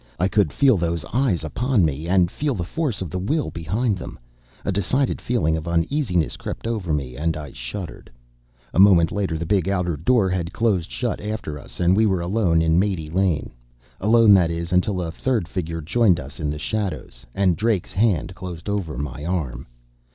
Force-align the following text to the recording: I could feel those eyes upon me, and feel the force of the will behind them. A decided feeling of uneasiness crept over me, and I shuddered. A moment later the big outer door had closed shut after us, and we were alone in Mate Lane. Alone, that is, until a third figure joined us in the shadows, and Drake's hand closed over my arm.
I 0.17 0.27
could 0.27 0.51
feel 0.51 0.77
those 0.77 1.05
eyes 1.13 1.43
upon 1.43 1.85
me, 1.85 2.07
and 2.07 2.31
feel 2.31 2.55
the 2.55 2.63
force 2.63 3.03
of 3.03 3.11
the 3.11 3.19
will 3.19 3.51
behind 3.51 3.99
them. 3.99 4.17
A 4.65 4.71
decided 4.71 5.21
feeling 5.21 5.55
of 5.55 5.67
uneasiness 5.67 6.37
crept 6.37 6.65
over 6.65 6.91
me, 6.91 7.15
and 7.15 7.37
I 7.37 7.51
shuddered. 7.51 8.09
A 8.73 8.79
moment 8.79 9.11
later 9.11 9.37
the 9.37 9.45
big 9.45 9.69
outer 9.69 9.95
door 9.95 10.27
had 10.31 10.53
closed 10.53 10.89
shut 10.89 11.21
after 11.21 11.59
us, 11.59 11.79
and 11.79 11.95
we 11.95 12.07
were 12.07 12.19
alone 12.21 12.63
in 12.63 12.79
Mate 12.79 13.13
Lane. 13.13 13.51
Alone, 13.99 14.33
that 14.33 14.49
is, 14.49 14.73
until 14.73 15.03
a 15.03 15.11
third 15.11 15.47
figure 15.47 15.81
joined 15.81 16.19
us 16.19 16.39
in 16.39 16.49
the 16.49 16.57
shadows, 16.57 17.27
and 17.35 17.55
Drake's 17.55 17.93
hand 17.93 18.33
closed 18.33 18.67
over 18.69 18.97
my 18.97 19.23
arm. 19.23 19.67